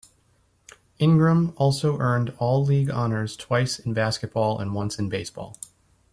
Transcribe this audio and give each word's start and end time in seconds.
Ingram 0.97 1.53
also 1.57 1.99
earned 1.99 2.33
All-League 2.39 2.89
honors 2.89 3.35
twice 3.35 3.77
in 3.77 3.93
basketball 3.93 4.57
and 4.57 4.73
once 4.73 4.97
in 4.97 5.09
baseball. 5.09 5.57